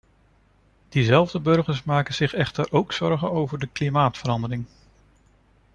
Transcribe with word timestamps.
Diezelfde 0.89 1.39
burgers 1.39 1.83
maken 1.83 2.13
zich 2.13 2.33
echter 2.33 2.71
ook 2.71 2.93
zorgen 2.93 3.31
over 3.31 3.59
de 3.59 3.67
klimaatverandering. 3.67 4.65